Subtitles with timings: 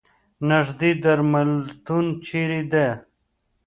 [0.47, 2.87] نیږدې درملتون چېرته ده؟